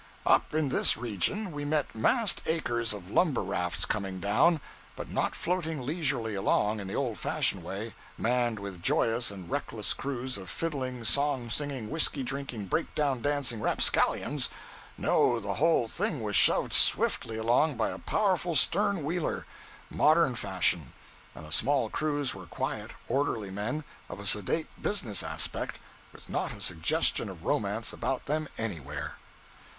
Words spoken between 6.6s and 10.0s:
in the old fashioned way, manned with joyous and reckless